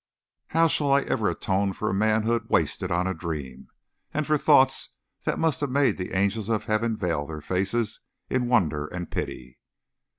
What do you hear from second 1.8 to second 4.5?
a manhood wasted on a dream, and for